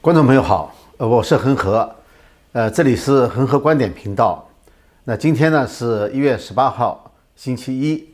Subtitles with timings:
[0.00, 1.92] 观众朋友好，呃，我是恒河，
[2.52, 4.48] 呃，这里是恒河观点频道。
[5.02, 8.08] 那今天呢是一月十八号，星期一，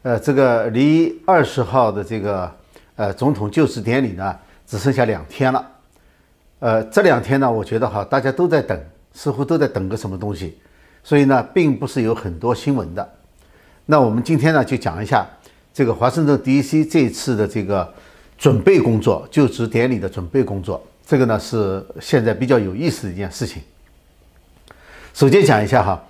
[0.00, 2.50] 呃，这个离二十号的这个
[2.96, 4.34] 呃总统就职典礼呢
[4.66, 5.70] 只剩下两天了。
[6.60, 8.80] 呃，这两天呢，我觉得哈，大家都在等，
[9.12, 10.56] 似乎都在等个什么东西，
[11.04, 13.06] 所以呢，并不是有很多新闻的。
[13.84, 15.26] 那我们今天呢就讲一下
[15.74, 16.86] 这个华盛顿 D.C.
[16.86, 17.92] 这次的这个
[18.38, 20.82] 准备工作，就职典礼的准备工作。
[21.12, 23.62] 这个呢是现在比较有意思的一件事情。
[25.12, 26.02] 首先讲一下哈，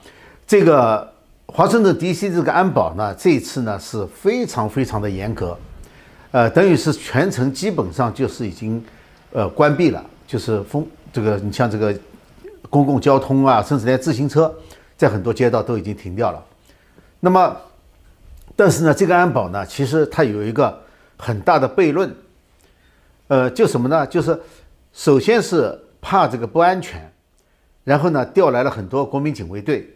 [0.46, 1.12] 这个
[1.46, 2.30] 华盛顿 D.C.
[2.30, 5.58] 这个安保呢，这一次呢是非常非常的严格，
[6.30, 8.80] 呃，等于是全程基本上就是已经
[9.32, 11.92] 呃关闭了，就是封这个你像这个
[12.70, 14.54] 公共交通啊，甚至连自行车
[14.96, 16.40] 在很多街道都已经停掉了。
[17.18, 17.56] 那么，
[18.54, 20.80] 但是呢，这个安保呢，其实它有一个
[21.16, 22.14] 很大的悖论，
[23.26, 24.06] 呃，就什么呢？
[24.06, 24.40] 就是
[24.92, 27.12] 首先是怕这个不安全，
[27.82, 29.88] 然后呢调来了很多国民警卫队，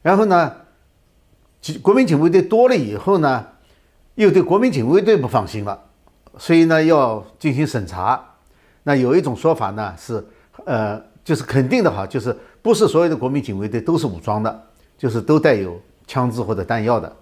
[0.00, 0.52] 然后呢，
[1.82, 3.46] 国民警卫队多了以后呢，
[4.14, 5.78] 又对国民警卫队不放心了，
[6.38, 8.24] 所以呢要进行审查。
[8.84, 10.24] 那有一种说法呢是，
[10.64, 14.62] 呃，就是肯定的哈，就是不是所有的国民警卫队都是武装的，
[14.96, 17.14] 就是都带有枪支或者弹药的，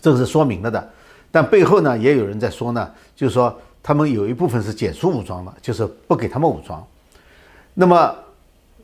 [0.00, 0.90] 这个是说明了的。
[1.30, 3.54] 但背后呢也有人在说呢，就是说。
[3.88, 6.86] 他们有一部分是解除武装的，就是不给他们武装。
[7.72, 8.14] 那么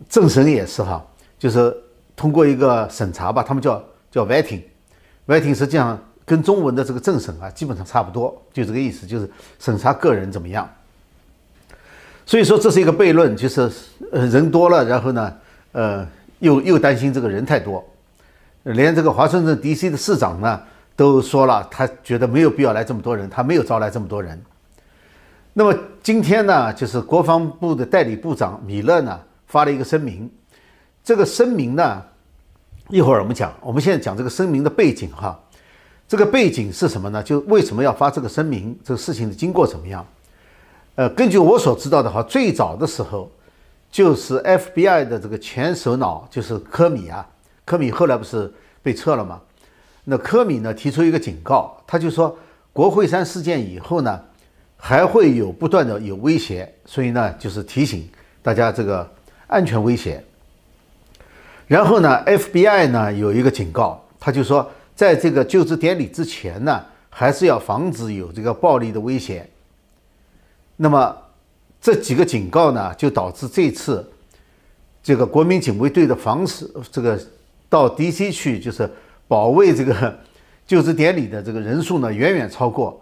[0.09, 1.05] 政审也是哈，
[1.39, 1.77] 就是
[2.17, 10.67] 通过一个审查吧，他们叫叫 vetting，vetting 实际上跟中文的这个政审啊基本上差不多，就这个意思，就是审查个人怎么样。
[12.25, 13.71] 所以说这是一个悖论，就是
[14.11, 15.35] 呃人多了，然后呢
[15.73, 16.09] 呃
[16.39, 17.85] 又又担心这个人太多，
[18.63, 19.91] 连这个华盛顿 D.C.
[19.91, 20.63] 的市长呢
[20.97, 24.43] 都说了，他觉得没有必要来这么多人，他没有招来这么多人。
[25.57, 30.29] 那么今天呢，就是国防部的代理部长米勒呢发了一个声明。
[31.05, 32.03] 这个声明呢，
[32.89, 33.55] 一会儿我们讲。
[33.61, 35.39] 我们现在讲这个声明的背景哈。
[36.09, 37.23] 这个背景是什么呢？
[37.23, 38.77] 就为什么要发这个声明？
[38.83, 40.05] 这个事情的经过怎么样？
[40.97, 43.31] 呃，根据我所知道的话，最早的时候
[43.93, 47.25] 就是 FBI 的这个前首脑就是科米啊，
[47.65, 48.53] 科米后来不是
[48.83, 49.41] 被撤了吗？
[50.03, 52.37] 那科米呢提出一个警告，他就说
[52.73, 54.21] 国会山事件以后呢。
[54.87, 58.07] 还会有不断的有威胁，所以呢，就是提醒
[58.43, 59.11] 大家这个
[59.47, 60.23] 安全威胁。
[61.67, 69.49] 然后呢，FBI 呢有一个警告，他就说，在这个就职典礼之前呢，还是要防止有这个暴力的威胁。
[70.77, 71.17] 那么
[71.81, 74.07] 这几个警告呢，就导致这次
[75.03, 77.19] 这个国民警卫队的防止这个
[77.71, 78.91] 到 DC 去，就是
[79.27, 80.19] 保卫这个
[80.69, 83.01] 就职典礼的这个人数呢，远远超过。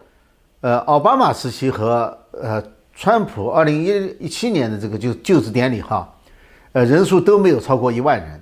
[0.62, 2.62] 呃，奥巴马时期和呃，
[2.94, 6.08] 川普二零一一七年的这个就就职典礼哈，
[6.70, 8.40] 呃，人数都没有超过一万人，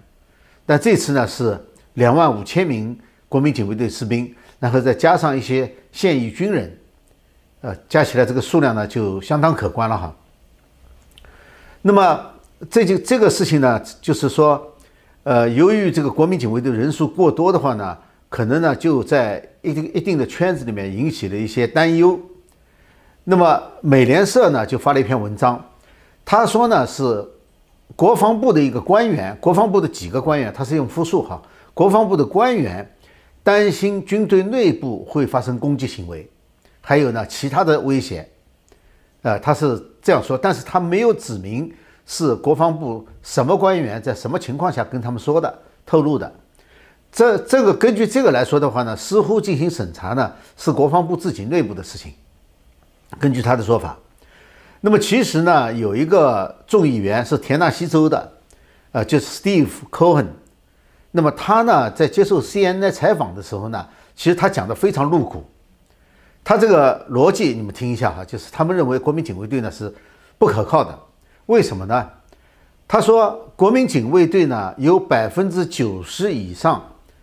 [0.66, 1.58] 但这次呢是
[1.94, 2.94] 两万五千名
[3.26, 6.78] 国民警卫队士兵，然后再加上一些现役军人，
[7.62, 10.14] 呃，加起来这个数量呢就相当可观了哈。
[11.80, 12.20] 那么
[12.70, 14.62] 这就这个事情呢，就是说，
[15.22, 17.96] 呃，由于这个国民警卫队人数过多的话呢。
[18.30, 22.18] 可能呢，就在一定一定的圈子里面引起了一些担忧。
[23.24, 25.62] 那么美联社呢就发了一篇文章，
[26.24, 27.22] 他说呢是
[27.96, 31.42] 国防部的一个官员，国防部的几个官员，他是用复数哈，
[31.74, 32.88] 国防部的官员
[33.42, 36.28] 担心军队内部会发生攻击行为，
[36.80, 38.26] 还有呢其他的威胁，
[39.22, 41.70] 呃，他是这样说，但是他没有指明
[42.06, 46.32] 是国防部什么官员在什么情况下跟他们说的、透露的。
[47.12, 52.12] 这这个根据这个来说的话呢，似乎进行审查呢是国防部自己内部的事情。
[53.18, 53.98] 根据他的说法，
[54.80, 58.32] 那么其实呢有一个众议员是田纳西州的，
[58.92, 60.26] 呃，就是 Steve Cohen。
[61.10, 63.84] 那么他呢在接受 CNN 采访的时候呢，
[64.14, 65.44] 其实他讲的非常露骨。
[66.44, 69.92] 他这个逻辑你们听一下哈，就是他们认为国民警卫队呢是
[70.38, 70.96] 不可靠的，
[71.46, 72.08] 为什么呢？
[72.86, 76.80] 他说国民警卫队呢有百分之九十以上。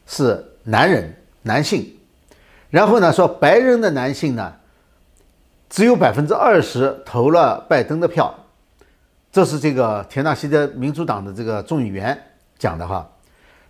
[0.08, 1.14] 是男人，
[1.44, 1.94] 男性，
[2.70, 4.54] 然后呢说白人的男性呢，
[5.70, 8.34] 只有百分之二十投了拜登的票，
[9.32, 12.18] 这是这个田纳西的民主党的这个众议员
[12.58, 13.08] 讲的哈。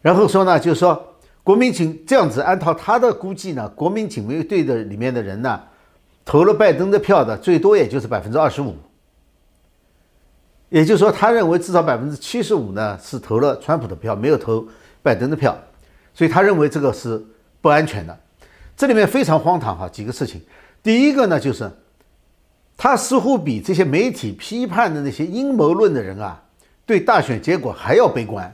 [0.01, 5.59] 然后说呢，就是说国民警这样子，按照他的估计呢，国民警卫队的里面的人呢，
[6.23, 8.75] 投了拜登的票的最多也就是百分之二十五，
[10.69, 14.65] 也就是说他认为至少百分之七十五呢是投了川普的票，没有投
[15.01, 15.57] 拜登的票。
[16.17, 17.23] 所以他认为这个是
[17.61, 18.19] 不安全的，
[18.75, 19.87] 这里面非常荒唐哈。
[19.87, 20.41] 几个事情，
[20.81, 21.71] 第一个呢就是
[22.75, 26.41] 他似乎比这些媒体批判的那些阴谋论的人啊，
[26.87, 28.51] 对大选结果还要悲观。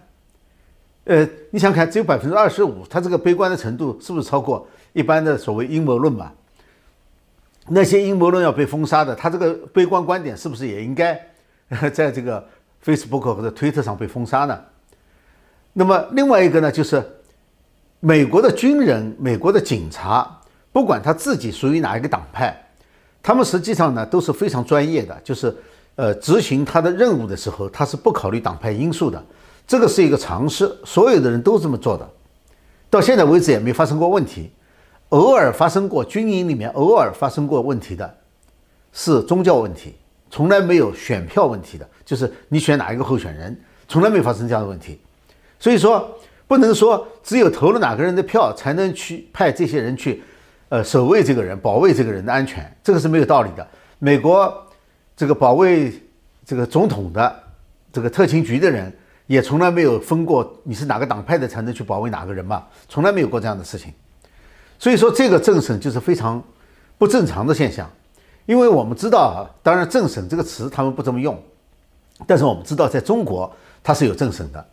[1.06, 6.34] 呃，你想看，只有百分之二十五，他这个悲观的程度是不是超过一般的所谓阴谋论嘛？
[7.70, 11.18] 那些阴谋论要被封杀的，他这个悲观观点是不是也应该
[11.94, 12.46] 在这个
[12.84, 14.60] Facebook 或者推特上被封杀呢？
[15.72, 17.02] 那么另外一个呢，就是
[18.06, 20.30] 美国的军人、美国的警察，
[20.74, 22.54] 不管他自己属于哪一个党派，
[23.22, 25.56] 他们实际上呢都是非常专业的，就是
[25.96, 29.24] 呃执行他的任务的时候，他是不考虑党派因素的。
[29.66, 32.06] 这个是一个常识，所有的人都这么做的，
[32.90, 34.52] 到现在为止也没发生过问题。
[35.08, 38.18] 偶尔发生过军营里面偶尔发生过问题的，
[38.92, 39.96] 是宗教问题，
[40.30, 43.58] 从来没有选票问题的，就是你选哪一个候选人，
[43.88, 45.00] 从来没发生这样的问题。
[45.58, 46.06] 所以说，
[46.54, 50.22] 不能说只有投了哪个人的票才能去派这些人去，
[50.70, 53.68] 呃，守卫这个人，保卫这个人的安全，这个是没有道理的。
[53.98, 54.54] 美国
[55.18, 55.92] 这个保卫
[56.46, 57.44] 这个总统的
[57.92, 58.94] 这个特勤局的人。
[59.26, 63.92] 也从来没有分过你是哪个党派的才能去保卫哪个人嘛，从来没有过这样的事情。
[64.78, 66.44] 所以说这个政审就是非常
[66.98, 67.90] 不正常的现象，
[68.46, 71.42] 因为我们知道啊，当然政审这个词他们不这么用，
[72.28, 73.50] 但是我们知道在中国
[73.82, 74.66] 它是有政审的。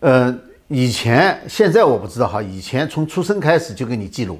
[0.00, 0.36] 呃，
[0.68, 4.38] 以前现在我不知道哈，以前从出生开始就给你记录，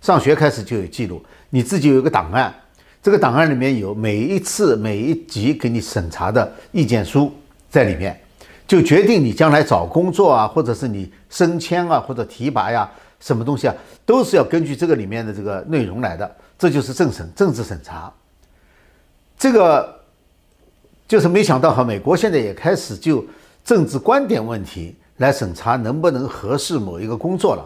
[0.00, 2.54] 上学开始就有记录，你自己有一个档案，
[3.02, 7.32] 这个档案里面有每一次每一级给你审查的意见书
[7.70, 8.18] 在里面。
[8.66, 12.90] 就决定你将来找工作啊，或者是你升迁啊，或者提拔呀，
[13.20, 13.74] 什么东西啊，
[14.04, 16.28] 都是要根据这个里面的这个内容来的。
[16.58, 18.12] 这就是政审、政治审查。
[19.38, 20.00] 这个
[21.06, 23.24] 就是没想到哈，美国现在也开始就
[23.64, 27.64] 政治观点问题来审查能不能合适某一个工作了。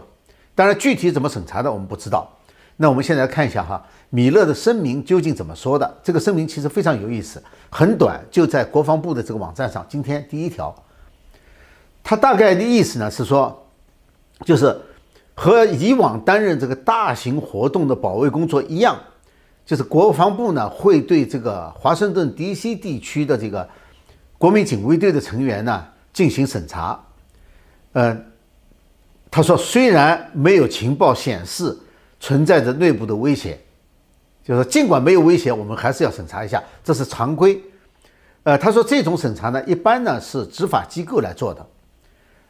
[0.54, 2.28] 当然，具体怎么审查的我们不知道。
[2.76, 5.98] 那我们现在看一下哈，米勒的声明究竟怎么说的？
[6.02, 9.84] 这个声明其实非常有意思，很短，就在国防部的这个网站上。
[9.88, 10.74] 今天第一条。
[12.02, 13.66] 他大概的意思呢是说，
[14.46, 14.74] 就是
[15.34, 18.98] 和以往担任这个大型活动的保卫工作一样，
[19.66, 22.74] 就是国防部呢会对这个华盛顿 D.C.
[22.76, 23.68] 地区的这个
[24.38, 26.98] 国民警卫队的成员呢进行审查。
[27.92, 28.16] 呃，
[29.30, 31.76] 他说虽然没有情报显示
[32.18, 33.58] 存在着内部的威胁，
[34.44, 37.60] 就是尽管没有威胁，我们还是要审查一下，这是常规。
[38.42, 41.66] 呃，他说这种审查呢一般呢是执法机构来做的。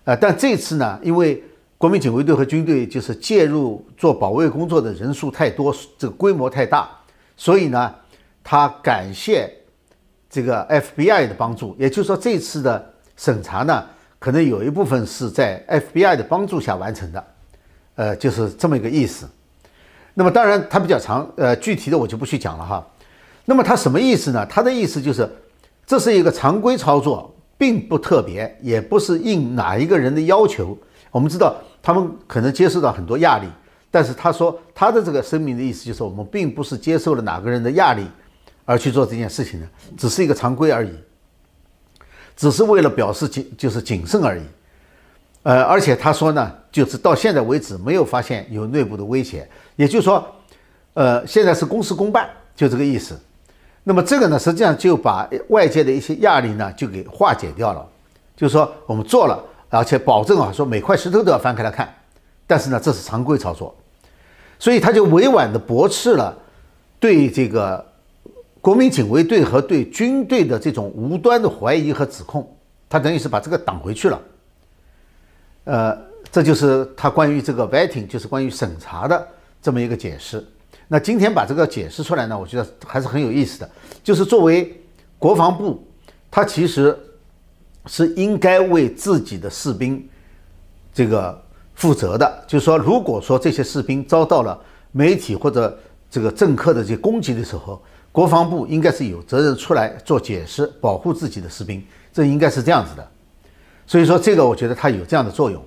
[0.04, 1.42] 呃，但这次呢，因为
[1.76, 6.88] 国民警卫队和军队就是介入做保卫工作的人数太多，这个规模太大，
[7.36, 7.94] 所以呢，
[8.44, 9.52] 他感谢
[10.28, 11.74] 这个 FBI 的帮助。
[11.78, 13.84] 也就是说，这次的审查呢，
[14.20, 17.24] 可能有一部分是在 FBI 的帮助下完成的，
[17.96, 19.28] 呃，就是这么一个意思。
[20.14, 22.86] 那么，当然它比较长，呃，具体的我就不去讲了哈。
[23.44, 24.46] 那么它什么意思呢？
[24.46, 25.28] 它的意思就是，
[25.84, 27.34] 这是一个常规操作。
[27.60, 30.74] 并不特别，也不是应哪一个人的要求。
[31.10, 33.46] 我们知道他们可能接受到很多压力，
[33.90, 38.06] 但是他说他的这个声明的意思就是，我们并不是接受了哪个人的压力
[38.64, 39.66] 而去做这件事情的，
[39.98, 40.90] 只是一个常规而已，
[42.36, 44.42] 只是为了表示谨就是谨慎而已。
[45.42, 50.26] 呃，而且他说呢，就是到现在为止没有发现有内部的威胁，也就是说，
[50.94, 53.18] 呃，现在是公事公办，就这个意思。
[53.82, 57.86] 那么这个呢，实际上就把外界的一些压力呢，就给化解掉了。
[58.36, 61.92] 就是说，我们做了，而且保证啊，说每块石头都要翻开来看。
[62.46, 63.74] 但是呢，这是常规操作，
[64.58, 66.36] 所以他就委婉的驳斥了
[66.98, 67.82] 对这个
[68.60, 72.46] 国民警卫队和对军队的这种无端的怀疑和指控，
[72.88, 74.20] 他等于是把这个挡回去了。
[75.64, 75.96] 呃，
[76.30, 79.26] 这就是他关于这个 vetting，就是关于审查的
[79.62, 80.44] 这么一个解释。
[80.88, 83.70] 那今天把这个解释出来呢，我觉得还是很有意思的。
[84.02, 84.78] 就是作为
[85.18, 85.82] 国防部，
[86.30, 86.98] 他其实
[87.86, 90.06] 是应该为自己的士兵
[90.92, 91.40] 这个
[91.74, 92.44] 负责的。
[92.46, 94.60] 就是说，如果说这些士兵遭到了
[94.92, 95.78] 媒体或者
[96.10, 97.80] 这个政客的这些攻击的时候，
[98.12, 101.84] 国防部应该是有责任出来做解释，保护自己的士兵。
[102.12, 103.08] 这应该是这样子的。
[103.86, 105.62] 所以说，这个我觉得它有这样的作用。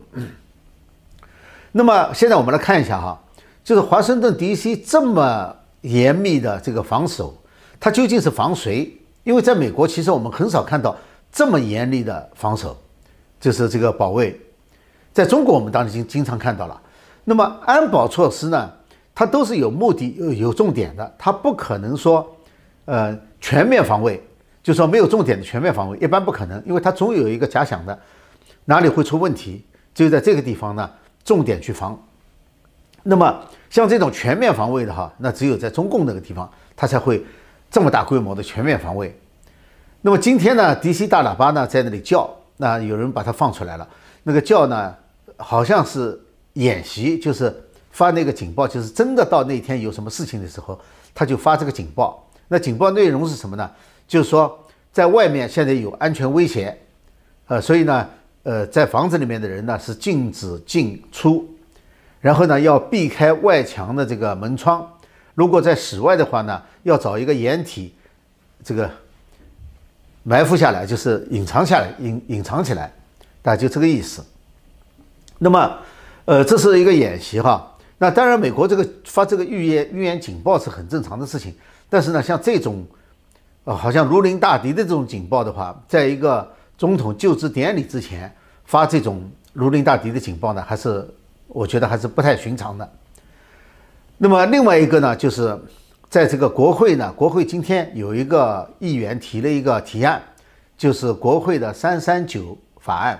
[1.71, 3.19] 那么现在我们来看一下哈。
[3.63, 4.75] 就是华盛顿 D.C.
[4.75, 7.33] 这么严密的这个防守，
[7.79, 8.91] 它究竟是防谁？
[9.23, 10.93] 因为在美国，其实我们很少看到
[11.31, 12.77] 这么严厉的防守，
[13.39, 14.37] 就是这个保卫。
[15.13, 16.77] 在中国，我们当然经经常看到了。
[17.23, 18.69] 那么安保措施呢？
[19.15, 22.32] 它都是有目的、有有重点的，它不可能说，
[22.85, 24.21] 呃，全面防卫，
[24.61, 27.97] 就说没有重点的全面防卫，一般不可能，因为它总有一个假想的，
[28.65, 30.89] 哪里会出问题，只有在这个地方呢，
[31.23, 31.97] 重点去防。
[33.03, 37.25] 那么像这种全面防卫的哈，那只有在中共那个地方，他才会
[37.69, 39.17] 这么大规模的全面防卫。
[40.01, 43.87] 那么今天呢，DC 大喇叭呢在那里叫，那有人把它放出来了。
[44.23, 44.95] 那个叫呢，
[45.37, 46.19] 好像是
[46.53, 47.53] 演习，就是
[47.91, 50.79] 发那个警报，就是真的到那天有什么事情的时候，
[51.13, 52.25] 他就发这个警报。
[52.53, 53.67] 那警报内容是什么呢？
[54.07, 56.77] 就是说在外面现在有安全威胁，
[57.47, 58.07] 呃，所以呢，
[58.43, 61.49] 呃，在房子里面的人呢是禁止进出，
[62.21, 64.87] 然后呢要避开外墙的这个门窗。
[65.33, 67.95] 如果在室外的话呢，要找一个掩体，
[68.63, 68.87] 这个。
[70.21, 72.93] 埋伏下来就是隐藏下来，隐隐藏起来，
[73.41, 74.23] 大概就这个意思。
[75.39, 75.77] 那么，
[76.25, 77.75] 呃，这是一个演习哈。
[77.97, 81.53] 那当然，美国这个发这个预言预言警报是很正常的事情。
[81.93, 82.83] 但是呢，像这种，
[83.65, 88.33] 呃，好像如临大敌的这种警报的话，在一个总统就职典礼之前
[88.65, 89.21] 发这种
[89.53, 91.07] 如临大敌的警报呢，还是
[91.47, 92.91] 我觉得还是不太寻常的。
[94.17, 95.55] 那么另外一个呢，就是。
[96.09, 100.21] 在这个国会呢，国会今天有一个议员提了一个提案，
[100.77, 103.19] 就是国会的三三九法案。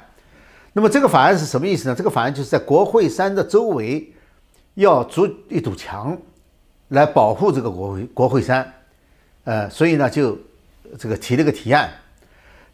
[0.74, 1.96] 那么这个法案是什么意思呢？
[1.96, 4.14] 这个法案就是在国会山的周围
[4.76, 6.16] 要筑一堵墙，
[6.94, 8.74] 来保护这个国会国会山。
[9.44, 10.38] 呃，所以呢，就
[10.98, 11.90] 这个提了个提案。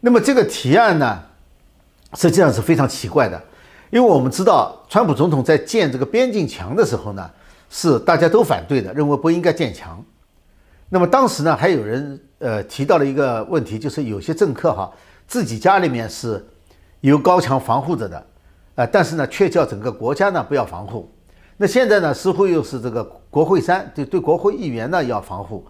[0.00, 1.22] 那么这个提案呢，
[2.14, 3.42] 实际上是非常奇怪的，
[3.90, 7.28] 因为我们知道，川普总统在建这个边境墙的时候呢，
[7.68, 10.02] 是大家都反对的，认为不应该建墙。
[10.88, 14.92] 那么当时呢，还有人呃提到了一个问题，就是有些政客哈
[15.26, 16.44] 自己家里面是
[17.00, 18.26] 有高墙防护着的，
[18.76, 21.10] 呃，但是呢却叫整个国家呢不要防护。
[21.62, 25.62] 那现在呢似乎又是这个国会山对对国会议员呢要防护，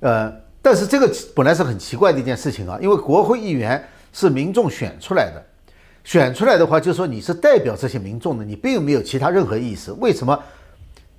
[0.00, 0.30] 呃，
[0.60, 3.82] 但是这个本来是很奇怪的一件事情啊，因为国会议员
[4.12, 5.42] 是民众选出来的，
[6.04, 10.38] 选出来的话就是说你是代表这些民众的，你并没有其他任何意思，为什么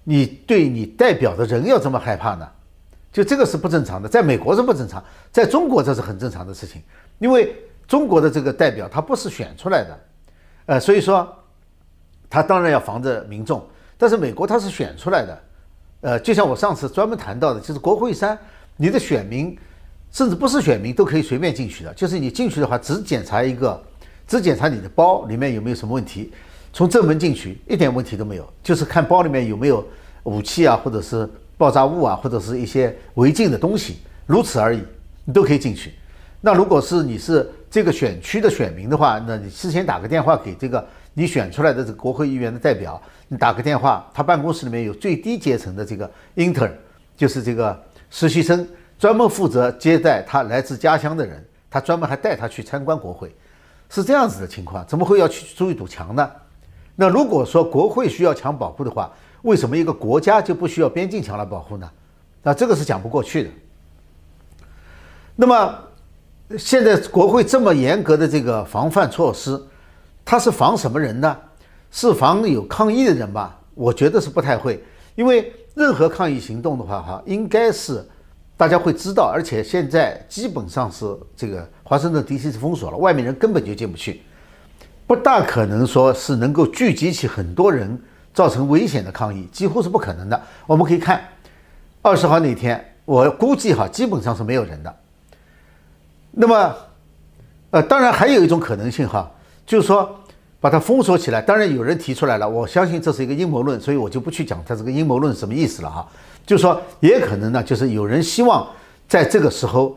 [0.04, 2.48] 你对你代表的人要这么害怕呢？
[3.12, 6.84] 就这个是不正常的，在美国是不正常，在中国这是很正常的事情，
[7.18, 7.56] 因为
[7.88, 10.00] 中国的这个代表他不是选出来的，
[10.68, 11.28] 呃，所以说
[12.30, 13.66] 他当然要防着民众，
[13.98, 15.42] 但是美国它是选出来的，
[16.02, 18.38] 呃，就像我上次专门谈到的，就是国会山，
[18.76, 19.58] 你的选民
[20.12, 23.82] 甚至不是选民都可以随便进去的，就是你进去的话只检查一个，
[24.28, 26.32] 只检查你的包里面有没有什么问题，
[26.72, 29.86] 从正门进去一点问题都没有，就是看包里面有没有
[30.24, 31.30] 武器啊，或者是。
[31.60, 34.84] 爆炸物啊，或者是一些违禁的东西，如此而已，
[35.26, 35.92] 你都可以进去。
[36.40, 40.88] 那如果是你是这个选区的选民的话，那你事先打个电话给这个
[41.20, 46.72] 你选出来的这个国会议员的代表，你打个电话，他办公室里面有最低阶层的这个 intern，
[47.16, 47.76] 就是这个
[48.12, 48.68] 实习生，
[49.00, 53.36] 专门负责接待他来自家乡的人，他专门还带他去参观国会，
[53.90, 54.86] 是这样子的情况。
[54.86, 56.30] 怎么会要去筑一堵墙呢？
[56.96, 61.90] 那如果说国会需要墙保护的话，为什么一个国家就不需要边境墙来保护呢？
[62.44, 63.50] 那这个是讲不过去的。
[65.36, 65.80] 那么
[66.60, 69.60] 现在国会这么严格的这个防范措施，
[70.28, 71.38] 它是防什么人呢？
[71.90, 73.58] 是防有抗议的人吧？
[73.74, 74.84] 我觉得是不太会，
[75.16, 78.06] 因为任何抗议行动的话，哈，应该是
[78.58, 84.22] 大家会知道，而且现在基本上是这个华盛顿 DC 是封锁了，外面人根本就进不去，
[85.08, 87.98] 不大可能说是能够聚集起很多人。
[88.34, 90.40] 造成危险的抗议几乎是不可能的。
[90.68, 91.28] 我们可以看
[92.04, 94.96] 二十号那天，我估计哈基本上是没有人的。
[96.30, 96.76] 那么，
[97.72, 99.32] 呃，当然还有一种可能性哈，
[99.68, 100.20] 就是说
[100.60, 101.40] 把它封锁起来。
[101.40, 106.08] 当然有人提出来了，我相信这是一个阴谋论，所以我就不去讲它这个阴谋论什么意思了哈。
[106.46, 108.68] 就是说也可能呢，就是有人希望
[109.08, 109.96] 在这个时候，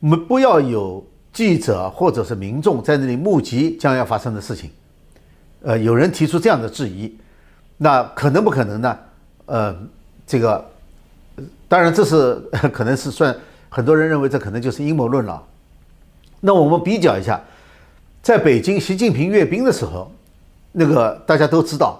[0.00, 4.70] 我们不要有记者或者是民众在那里目击将要发生的事情。
[5.62, 7.14] 呃，有人提出这样的质疑。
[7.76, 8.98] 那可能不可能呢？
[9.46, 9.74] 呃，
[10.26, 10.64] 这个
[11.66, 12.34] 当然这是
[12.72, 13.34] 可能是算
[13.68, 15.42] 很多人认为这可能就是阴谋论了。
[16.40, 17.40] 那我们比较一下，
[18.22, 20.12] 在北京习近平阅兵的时候，
[20.72, 21.98] 那个大家都知道，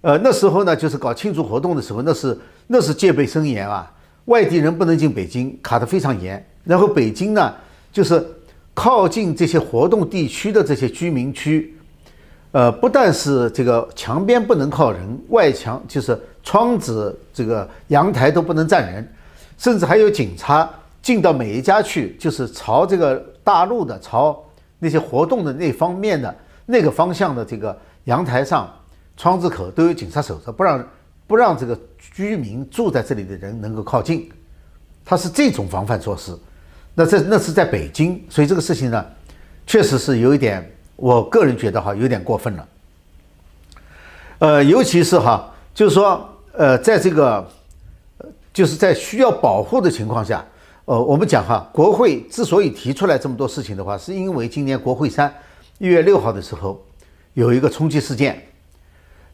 [0.00, 3.92] 呃，那时候呢就是搞庆祝活动的时候，那是那是戒备森严啊，
[4.26, 6.44] 外地人不能进北京，卡得非常严。
[6.64, 7.52] 然后北京呢，
[7.92, 8.24] 就是
[8.72, 11.76] 靠近这些活动地区的这些居民区。
[12.52, 19.12] 呃，不但是这个墙边不能靠人，外墙就是窗子、这个阳台都不能站人，
[19.58, 20.70] 甚至还有警察
[21.00, 24.38] 进到每一家去，就是朝这个大陆的、朝
[24.82, 26.34] 那些活动的那方面的
[26.66, 28.68] 那个方向的这个阳台上、
[29.16, 30.88] 窗子口都有警察守着，不让
[31.28, 34.28] 不让这个居民住在这里的人能够靠近。
[35.04, 36.36] 他是这种防范措施。
[36.96, 39.06] 那这那是在北京，所以这个事情呢，
[39.68, 40.68] 确实是有一点。
[40.96, 42.68] 我个人觉得哈有点过分了，
[44.38, 47.48] 呃，尤其是哈，就是说，呃，在这个，
[48.52, 50.44] 就是在需要保护的情况下，
[50.84, 55.32] 呃，我们讲哈，国会之所以提出来这么多事情的话，是因为今年国会山
[55.78, 56.84] 一月六号的时候
[57.34, 58.44] 有一个冲击事件。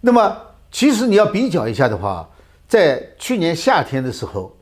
[0.03, 0.37] 那么，
[0.71, 2.29] 其实你要比较一下的话，
[2.69, 4.55] 在去年夏天的时候，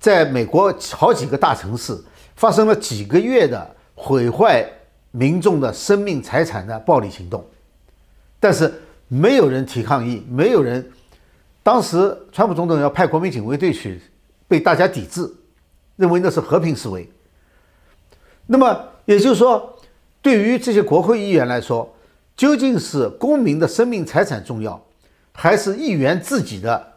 [0.00, 1.94] 在美国好几个大城市
[2.36, 4.66] 发生了几个月的毁坏
[5.10, 7.44] 民众的生命财产的暴力行动，
[8.40, 8.72] 但是
[9.08, 10.84] 没有人提抗议，没有人。
[11.62, 14.00] 当时川普总统要派国民警卫队去，
[14.48, 15.30] 被大家抵制。
[15.96, 17.08] 认为那是和平示威。
[18.46, 19.78] 那么也就是说，
[20.20, 21.90] 对于这些国会议员来说，
[22.36, 24.78] 究竟是公民的生命财产重要，
[25.32, 26.92] 还是议员自己的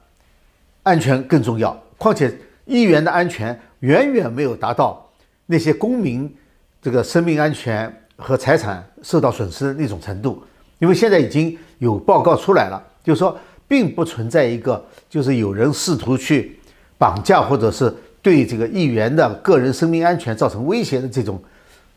[0.84, 1.82] 安全更重要？
[1.98, 5.10] 况且议员的安全远远没有达到
[5.46, 6.36] 那些公民
[6.82, 10.44] 这个生命安全和财产受到损失的那种程度。
[10.80, 13.38] 因为现在已经有报告出来了，就是说
[13.68, 16.60] 并不存在一个就是有人试图去
[16.98, 17.94] 绑架或者是。
[18.28, 21.42] 对这个议员的个人生命安全造成威胁的这种，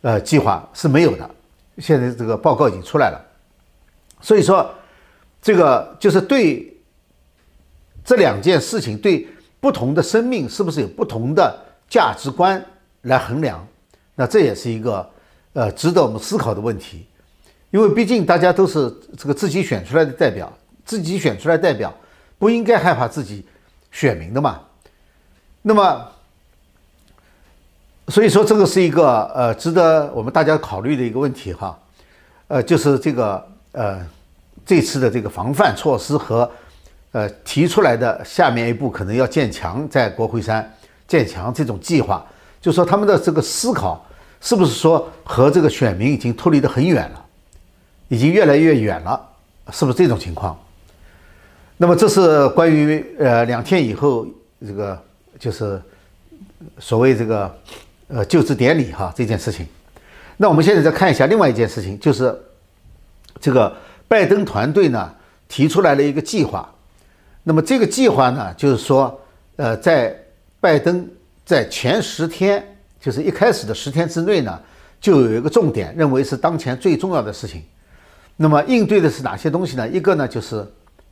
[0.00, 1.28] 呃，计划是没有的。
[1.78, 3.20] 现在这个报告已经出来了，
[4.20, 4.72] 所以说，
[5.42, 6.72] 这个就是对
[8.04, 9.26] 这两件事情，对
[9.58, 11.52] 不同的生命是不是有不同的
[11.88, 12.64] 价值观
[13.02, 13.66] 来衡量？
[14.14, 15.10] 那这也是一个
[15.54, 17.08] 呃值得我们思考的问题。
[17.72, 21.92] 因为毕竟大家都是这个自己选出来的代表，自己选出来代表
[22.38, 23.44] 不应该害怕自己
[23.90, 24.60] 选民的嘛。
[25.60, 26.06] 那么。
[28.10, 31.78] 所以说，这个是一个呃值得我们大家考虑的一个问题哈，
[32.48, 34.04] 呃，就是这个呃
[34.66, 36.50] 这次的这个防范措施和
[37.12, 40.74] 呃提出来的下面一步可能要建墙，在国会山
[41.06, 42.26] 建墙这种计划，
[42.60, 44.04] 就说他们的这个思考
[44.40, 47.24] 是不是说和这个选民已经脱离得很远了，
[48.08, 49.20] 已经越来越远了，
[49.70, 50.58] 是不是这种情况？
[51.76, 54.26] 那么这是关于呃两天以后
[54.66, 55.00] 这个
[55.38, 55.80] 就是
[56.80, 57.56] 所谓这个。
[58.12, 59.64] 呃，就职典礼哈这件事情，
[60.36, 62.36] 那我们现在再看一下另外一件事情，就是
[63.40, 63.72] 这个
[64.08, 65.14] 拜登团队呢
[65.48, 66.68] 提出来了一个计划。
[67.44, 69.20] 那么这个计划呢，就是说，
[69.54, 70.12] 呃，在
[70.58, 71.08] 拜登
[71.44, 72.62] 在前十天，
[73.00, 74.60] 就是一开始的十天之内呢，
[75.00, 77.62] 就有一个重点，认为是当前最重要的事情。
[78.36, 79.88] 那么应对的是哪些东西呢？
[79.88, 80.66] 一个呢就是，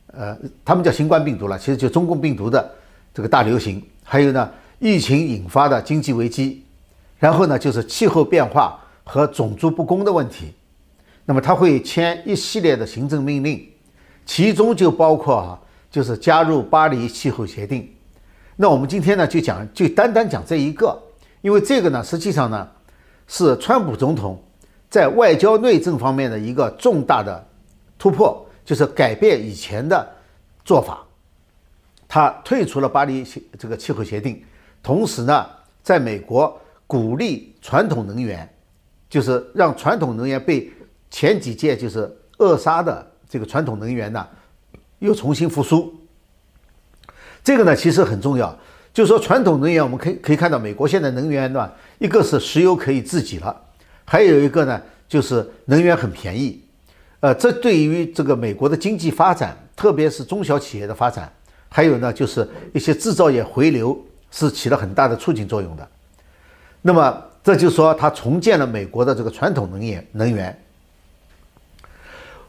[0.07, 2.69] 呃，他们叫新冠病毒了，其实就中共病毒的
[3.13, 6.65] 这个大流行，还有呢疫情引发的经济危机。
[7.19, 10.53] 然后呢，就是气候变化和种族不公的问题。
[11.25, 13.69] 那么他会签一系列的行政命令，
[14.25, 15.59] 其中就包括啊，
[15.91, 17.87] 就是加入巴黎气候协定。
[18.55, 20.97] 那我们今天呢，就讲就单单讲这一个，
[21.41, 22.67] 因为这个呢，实际上呢，
[23.27, 24.41] 是川普总统
[24.89, 27.45] 在外交内政方面的一个重大的
[27.97, 30.07] 突破，就是改变以前的
[30.63, 31.05] 做法。
[32.07, 33.23] 他退出了巴黎
[33.57, 34.41] 这个气候协定，
[34.81, 35.45] 同时呢，
[35.83, 36.57] 在美国。
[36.89, 38.51] 鼓励传统能源，
[39.07, 40.71] 就是让传统能源被
[41.11, 44.27] 前几届就是扼杀的这个传统能源呢，
[44.97, 45.93] 又重新复苏。
[47.43, 48.57] 这个呢其实很重要，
[48.91, 53.55] 就是说传统能源，我们可以可以看到，美国现在能源呢，一个是石油可以自给了，
[54.03, 56.59] 还有一个呢就是能源很便宜。
[57.19, 61.31] 呃，这对于这个美国的经济发展，特别是中小企业的发展，
[61.69, 63.95] 还有呢就是一些制造业回流，
[64.31, 65.87] 是起了很大的促进作用的。
[66.81, 70.57] 那么这就说，他重建了美国的这个传统能源能源。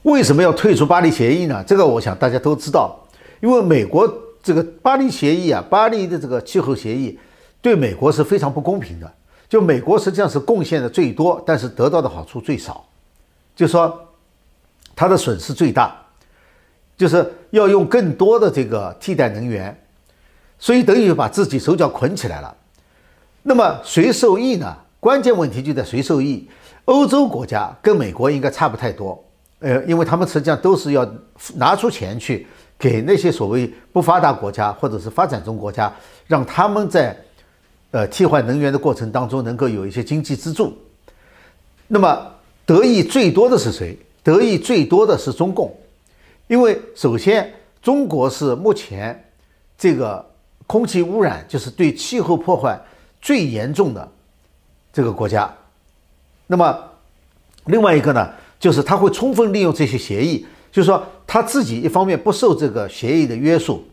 [0.02, 1.62] 为什么要退出巴黎协议呢？
[1.66, 2.98] 这个我想大家都知道，
[3.40, 4.12] 因为美国
[4.42, 7.18] 这个巴黎协议啊，巴黎的这个气候协议
[7.60, 9.12] 对美国是非常不公平的。
[9.48, 12.86] 就美国实际上是贡献的最多，但是得到的好处最少，
[13.56, 14.08] 就说
[14.94, 15.94] 它的损失最大，
[16.96, 19.76] 就是要用更多的这个替代能源，
[20.58, 22.56] 所以等于把自己手脚捆起来了。
[23.42, 24.76] 那么谁受益呢？
[25.00, 26.46] 关键问题就在谁受益。
[26.84, 29.22] 欧洲国家跟美国应该差不太多，
[29.60, 31.08] 呃，因为他们实际上都是要
[31.54, 32.46] 拿出钱去
[32.78, 35.92] 给那些所谓不发达国家或者是发展中国家，
[36.26, 37.16] 让他们在
[37.92, 40.76] 呃替换能源的过程当中能够有一些经济资助。
[41.86, 42.26] 那么
[42.66, 43.96] 得益最多的是谁？
[44.22, 45.74] 得益最多的是中共，
[46.46, 47.50] 因为首先
[47.80, 49.30] 中国是目前
[49.78, 50.24] 这个
[50.66, 52.78] 空气污染，就是对气候破坏。
[53.20, 54.10] 最严重的
[54.92, 55.52] 这个国家，
[56.46, 56.78] 那么
[57.66, 58.28] 另外一个呢，
[58.58, 63.84] 就是他会充分利用这些协议，就是说他自己一方面不受这个协议的约束，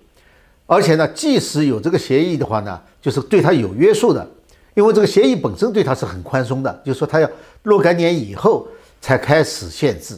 [0.66, 4.28] 而且呢，即使有这个协议的话呢，就是对他有约束的，
[4.74, 7.30] 因为这个协议本身对他是很宽松的，就是说他要
[7.62, 8.68] 若干年以后
[9.02, 10.18] 才开始限制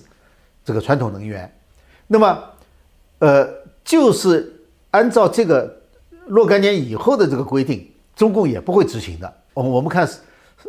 [0.64, 1.52] 这个传统能源，
[2.08, 2.40] 那么
[3.18, 3.50] 呃，
[3.84, 4.54] 就是
[4.92, 5.82] 按照这个
[6.28, 7.86] 若干年以后的这个规定。
[8.20, 10.06] 中共也不会执行的，我我们看，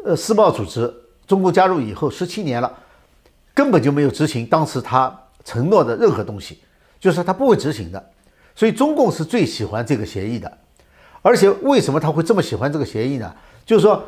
[0.04, 0.88] 呃，世贸组织，
[1.26, 2.72] 中国加入以后十七年了，
[3.52, 5.12] 根本就没有执行当时他
[5.44, 6.60] 承诺的任何东西，
[7.00, 8.10] 就是他不会执行的。
[8.54, 10.58] 所以中共是最喜欢这个协议的，
[11.22, 13.34] 而且为什么他会这么喜欢这个协议呢？
[13.66, 14.00] 就是说，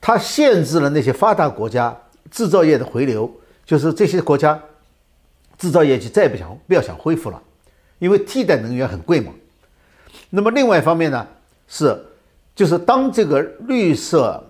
[0.00, 1.96] 他限制了那些发达国家
[2.32, 3.32] 制造业的回流，
[3.64, 4.60] 就是这些国家
[5.56, 7.40] 制造业就再也不想不要想恢复了，
[8.00, 9.32] 因为替代能源很贵嘛。
[10.30, 11.24] 那么另外一方面呢，
[11.68, 12.04] 是
[12.58, 14.42] 就是当这个绿色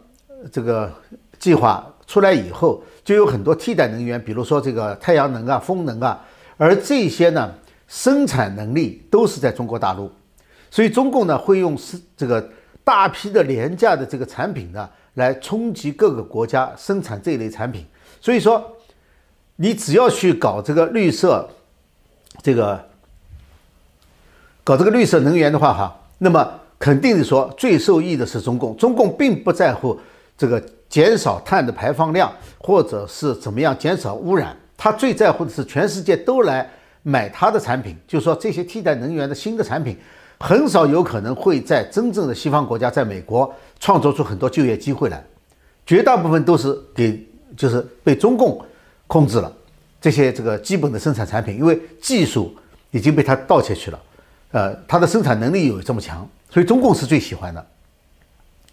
[0.50, 0.90] 这个
[1.38, 6.18] 计划出来以后，就有很多替代能源，比如说这个太阳能啊、风能啊，
[6.56, 7.52] 而这些呢
[7.86, 10.10] 生产能力都是在中国大陆，
[10.70, 12.42] 所以中共呢会用是这个。
[12.84, 17.84] 大批的廉价的这个产品呢，来冲击各个国家生产这一类产品。
[18.18, 18.64] 所以说，
[19.56, 21.46] 你只要去搞这个绿色，
[22.42, 22.82] 这个
[24.64, 28.76] 搞这个绿色能源的话，哈，那么肯定的说最受益的是中共。
[28.76, 29.98] 中共并不在乎
[30.36, 36.68] 这个减少碳的排放量，或者是怎么样减少污染，他最在乎的是全世界都来
[37.02, 39.96] 买他的产品，就是说这些替代能源的新的产品。
[40.40, 45.20] 很少有可能会在真正的西方国家，在美国创造出很多就业机会来，
[45.84, 48.64] 绝大部分都是给就是被中共
[49.08, 49.52] 控制了
[50.00, 52.54] 这些这个基本的生产产品，因为技术
[52.92, 54.00] 已经被他盗窃去了，
[54.50, 57.66] 呃，它的生产能力有这么强，所以中共是最喜欢的。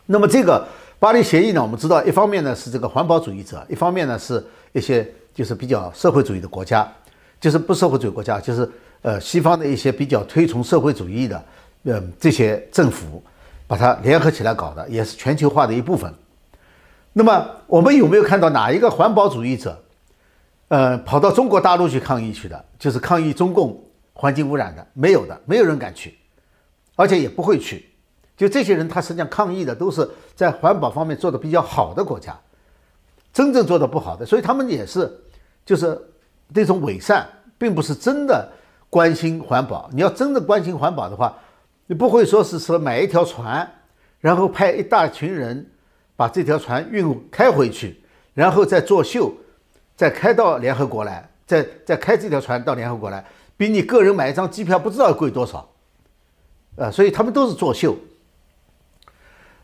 [0.05, 0.65] 那么这个
[0.99, 6.89] 巴黎协议呢，我们知道，一方面呢是这个环保主义者，一方面呢是一些就是比较社会主义的国家，
[7.39, 8.69] 就是不社会主义国家，就是
[9.01, 11.43] 呃西方的一些比较推崇社会主义的。
[11.87, 13.21] 嗯，这些政府
[13.67, 16.11] 把它联合起来搞的，也是全球化的一部分。
[17.13, 19.79] 那么，我们有没有看到哪一个环保主义者，
[20.69, 22.65] 呃，跑到中国大陆去抗议去的？
[22.79, 23.79] 就是抗议中共
[24.17, 24.87] 环境污染的？
[24.93, 26.17] 没有的，没有人敢去，
[26.95, 27.87] 而且也不会去。
[28.37, 32.35] 就这些人，他实际上抗议的都是在环保方面做的比较好的国家，
[33.31, 35.11] 真正做的不好的，所以他们也是
[35.65, 36.01] 就是
[36.47, 38.49] 那种伪善，并不是真的
[38.89, 39.89] 关心环保。
[39.91, 41.37] 你要真的关心环保的话，
[41.87, 43.69] 你不会说是说买一条船，
[44.19, 45.69] 然后派一大群人
[46.15, 48.01] 把这条船运开回去，
[48.33, 49.33] 然后再作秀，
[49.95, 53.23] 再开到联合国来，再再开这条船到联合国来，
[53.57, 55.69] 比你个人买一张机票不知道贵多少，
[56.75, 57.95] 呃，所以他们都是作秀。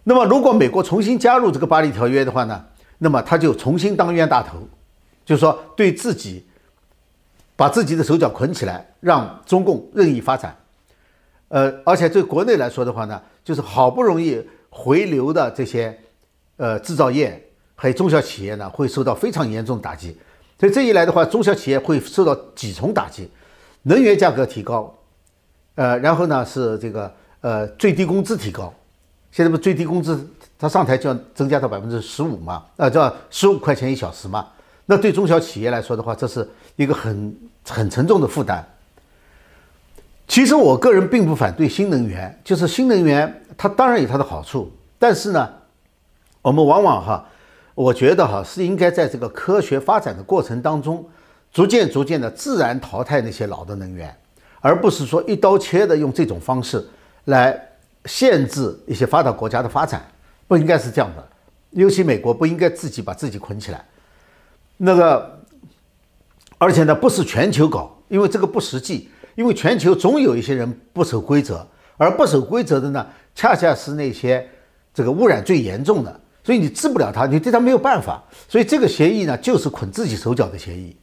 [0.04, 2.66] 那么，如果美国重新加入这个巴黎条约的话呢，
[2.98, 4.58] 那么他就重新当冤大头，
[5.24, 6.46] 就是说对自己
[7.56, 10.58] 把自己的手脚捆起来，让中共任意发展。
[11.50, 16.00] 呃，而且对国内来说的话呢，就是好不容易回流的这些，
[16.58, 20.18] 呃，制造业还有中小企业呢，会受到非常严重的打击。
[20.60, 23.30] 所以这一来的话，中小企业会受到几重打击：
[23.84, 24.94] 能源价格提高，
[25.76, 28.74] 呃，然后呢是这个呃最低工资提高。
[29.32, 30.28] 现在不最低工资
[30.60, 34.48] 他上台就要增加到百分之十五嘛，呃，叫十五块钱一小时嘛。
[34.86, 37.36] 那对中小企业来说的话，这是一个很
[37.68, 38.68] 很沉重的负担。
[40.28, 45.50] 其实我个人并不反对新能源，就是新能源它当然有它的好处，但是呢，
[46.42, 47.26] 我们往往哈，
[47.74, 51.06] 我觉得哈是应该在这个科学发展的过程当中，
[51.52, 54.16] 逐渐逐渐的自然淘汰那些老的能源，
[54.60, 56.86] 而不是说一刀切的用这种方式
[57.26, 57.60] 来
[58.06, 60.06] 限制一些发达国家的发展，
[60.48, 61.28] 不应该是这样的。
[61.72, 63.86] 尤其美国不应该自己把自己捆起来，
[64.78, 65.40] 那个，
[66.58, 69.10] 而且呢不是全球搞，因为这个不实际。
[69.36, 74.46] 因为全球总有一些人不守规则，而不守规则的呢，恰恰是那些
[74.94, 78.22] 这个污染最严重的，所以你治不了他，你对他没有办法。
[78.50, 80.94] 所以这个协议呢，就是捆自己手脚的协议。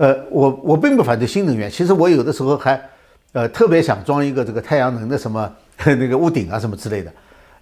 [0.00, 2.80] 呃，我我并不反对新能源，其实我有的时候还
[3.32, 5.52] 呃特别想装一个这个太阳能的什么
[5.84, 7.12] 那个屋顶啊什么之类的。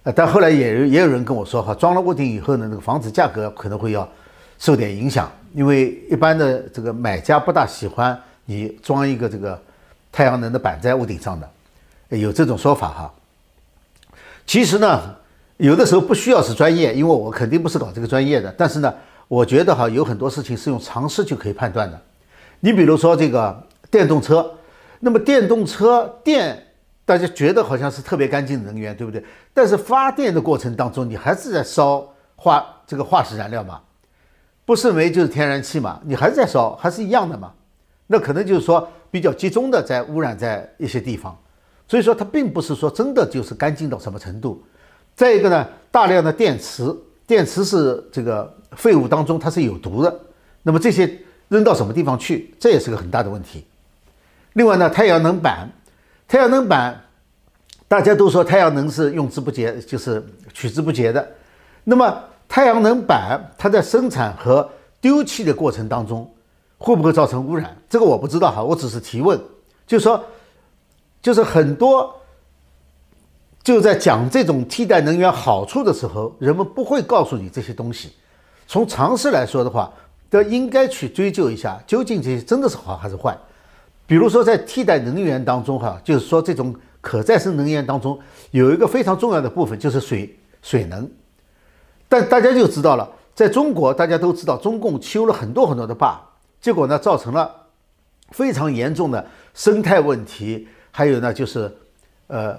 [0.03, 4.07] 呃，但后来也也有人跟我说哈，装了屋顶以后呢，那个房子价格可能会要
[4.57, 9.61] 受点影响，因为一般的这个买家不大喜欢你装一个这个。
[10.11, 13.13] 太阳能的板在屋顶上的，有这种说法哈。
[14.47, 15.15] 其实呢，
[15.57, 18.51] 有的时候不需要是专业，因为我肯定不是搞这个专业的。
[18.57, 18.91] 但是呢，
[19.27, 22.01] 我觉得哈，有很多事情是用常识就可以判断的。
[22.59, 24.55] 你比如说这个电动车，
[24.99, 26.67] 那么电动车电，
[27.05, 29.23] 大家觉得好像是特别干净的能源，对不对？
[29.53, 33.81] 但是发电的过程当中，你还是在烧化这个化石燃料嘛，
[34.65, 37.53] 不是煤就是天然气嘛，你还是在烧，还是一样的嘛。
[38.07, 38.87] 那可能就是说。
[39.11, 41.35] 比较集中的在污染在一些地方，
[41.87, 44.63] 所以说它并不是说真的就是干净到什么程度。
[45.15, 46.95] 再一个呢，大量的电池，
[47.25, 50.19] 电池是这个废物当中它是有毒的，
[50.61, 51.11] 那么这些
[51.49, 53.65] 扔到什么地方去，这也是个很大的问题。
[54.53, 55.69] 另外呢，太阳能板，
[56.27, 57.03] 太阳能板
[57.87, 61.27] 大家都说太阳能是用之不竭，就是取之不竭的。
[61.83, 64.69] 那么太阳能板它在生产和
[65.01, 66.31] 丢弃的过程当中，
[66.77, 67.75] 会不会造成污染？
[67.89, 69.39] 这个我不知道哈，我只是提问，
[69.87, 70.23] 就是说，
[71.21, 72.15] 就是很多
[73.63, 78.11] 就在讲这种替代能源好处的时候，人们不会告诉你这些东西。
[78.67, 79.91] 从常识来说的话，
[80.29, 83.37] 都应该去追究一下，究竟这些真的是好还是坏。
[84.05, 88.19] 比如说在替代能源当中哈，就是说这种可再生能源当中
[88.51, 91.09] 有一个非常重要的部分就是水水能。
[92.07, 96.19] 但大家就知道了，在中国，大家都知道中共修了很多很多的坝，
[96.59, 97.49] 结果呢，造成了
[98.31, 101.71] 非常严重的生态问题，还有呢，就是
[102.27, 102.57] 呃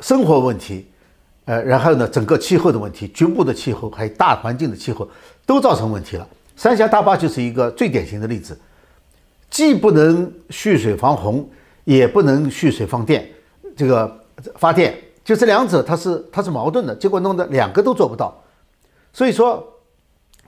[0.00, 0.86] 生活问题，
[1.46, 5.08] 呃，然后呢，整个气候的问题，局部的气候还有大环境的气候
[5.46, 6.28] 都造成问题了。
[6.60, 8.54] 三峡大坝就是一个最典型的例子，
[9.48, 11.48] 既不能蓄水防洪，
[11.84, 13.26] 也不能蓄水放电，
[13.74, 14.20] 这个
[14.56, 14.94] 发电
[15.24, 18.38] 就这两者它是它是矛盾的，结果弄得两个都做不到。
[19.10, 19.66] 所以说，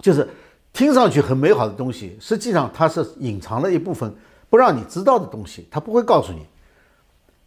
[0.02, 0.28] 就是
[0.74, 4.14] 听上去很美好的东西，实际上它是隐藏了一部分
[4.50, 6.40] 不让你知道的东西，它不会告诉你。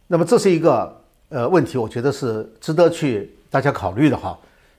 [0.08, 4.36] 那么这是一个呃问题，我觉得是值得去大家考虑的哈。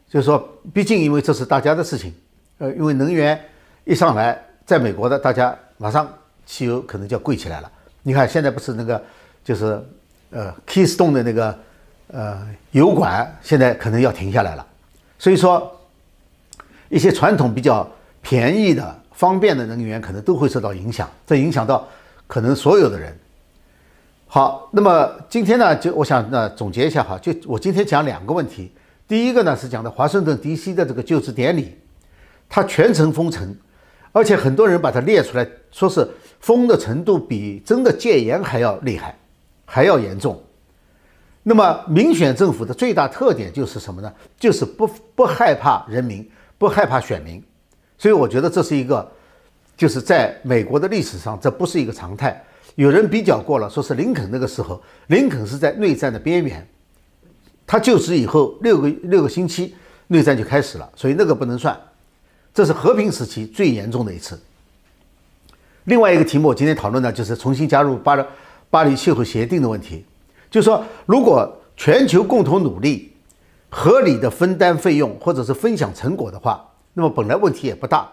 [0.10, 2.14] 就是说，毕竟因为这是大家的事情，
[2.58, 3.42] 呃，因为能源
[3.88, 6.08] 一上来，在美国的大家马上
[6.46, 7.72] 汽油可能就要贵起来了。
[8.04, 9.02] 你看现在不是那个
[9.44, 9.84] 就是
[10.30, 11.58] 呃 Keystone 的那个
[12.10, 14.68] 呃油管，现在可能要停下来了。
[15.18, 15.74] 所以说。
[16.90, 17.86] 一些传统比较
[18.22, 21.86] 便宜的、方便的能源可能都会受到影响，这影响到
[22.28, 23.14] 可能所有的人。
[24.26, 28.72] 好，那么今天呢，就我想呢总结一下哈，就我今天讲两个问题。
[29.06, 30.74] 第一个呢是讲的华盛顿 D.C.
[30.74, 31.78] 的这个就职典礼，
[32.48, 33.54] 它全程封城，
[34.12, 36.08] 而且很多人把它列出来说是
[36.40, 39.18] 封的程度比真的戒严还要厉害，
[39.66, 40.42] 还要严重。
[41.44, 44.14] 那么民选政府的最大特点就是什么呢？
[44.40, 46.28] 就是不不害怕人民。
[46.60, 47.40] 不害怕选民，
[48.00, 49.08] 所以我觉得这是一个，
[49.76, 52.44] 就是在美国的历史上，这不是一个常态。
[52.74, 56.68] 有人比较过了，说是林肯那个时候，林肯是在内战的边缘，
[57.68, 59.76] 他就职以后六个六个星期，
[60.08, 61.80] 内战就开始了，所以那个不能算。
[62.58, 64.42] 这是和平时期最严重的一次。
[65.84, 68.26] 另外一个题目，今天讨论的就是重新加入巴黎
[68.72, 70.04] 巴黎气候协定的问题，
[70.50, 73.14] 就是说，如果全球共同努力。
[73.70, 78.10] 合理的分担费用或者是分享成果的话，那么本来问题也不大，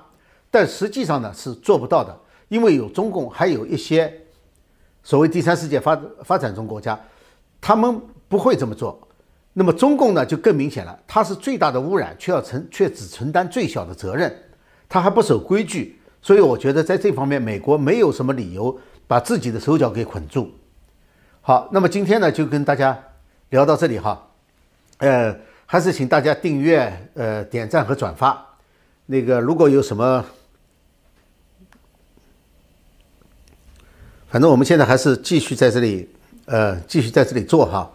[0.50, 2.14] 但实际上呢是做不到的，
[2.48, 4.12] 因为有中共，还有一些
[5.04, 7.00] 所谓第三世界发发展中国家，
[7.62, 9.00] 他们不会这么做。
[9.56, 14.30] 那么中共呢就更明显了，它是最大的污染，却要承却只承担最小的责任，
[14.88, 20.52] 它还不守规矩，所以我觉得在这方面，美国没有什么理由把自己的手脚给捆住。
[21.40, 22.98] 好，那么今天呢就跟大家
[23.50, 24.28] 聊到这里哈。
[24.98, 25.36] 呃，
[25.66, 28.44] 还是请大家订阅、呃点赞和转发。
[29.06, 30.24] 那个如果有什么，
[34.28, 36.08] 反正我们现在还是继续在这里，
[36.46, 37.90] 呃，继续在这里做哈。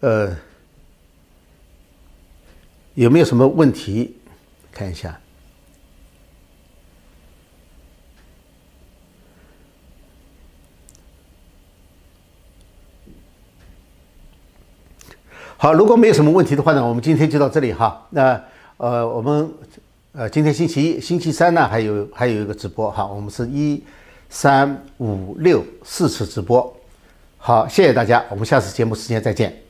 [0.00, 0.36] 呃，
[2.94, 4.16] 有没有什么问题？
[4.70, 5.18] 看一下。
[15.56, 18.04] 好，如果没有什么问题的话呢，我们今天就到这里哈。
[18.10, 18.42] 那
[18.78, 19.48] 呃，我们
[20.10, 23.06] 呃，今天星期一、星期三呢，还有还有一个直播哈。
[23.06, 23.80] 我们是一、
[24.28, 26.76] 三、五、六四次直播。
[27.38, 29.61] 好，谢谢大家，我们下次节目时间再见。